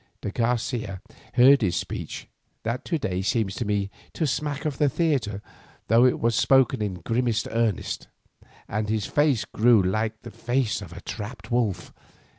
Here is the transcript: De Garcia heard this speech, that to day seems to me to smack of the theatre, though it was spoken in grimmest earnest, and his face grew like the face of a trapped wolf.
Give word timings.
De 0.21 0.31
Garcia 0.31 0.99
heard 1.35 1.59
this 1.59 1.77
speech, 1.77 2.27
that 2.63 2.83
to 2.85 2.97
day 2.97 3.21
seems 3.21 3.53
to 3.53 3.65
me 3.65 3.91
to 4.13 4.25
smack 4.25 4.65
of 4.65 4.79
the 4.79 4.89
theatre, 4.89 5.43
though 5.89 6.05
it 6.05 6.19
was 6.19 6.33
spoken 6.33 6.81
in 6.81 6.95
grimmest 7.01 7.47
earnest, 7.51 8.07
and 8.67 8.89
his 8.89 9.05
face 9.05 9.45
grew 9.45 9.79
like 9.79 10.19
the 10.23 10.31
face 10.31 10.81
of 10.81 10.91
a 10.91 11.01
trapped 11.01 11.51
wolf. 11.51 11.93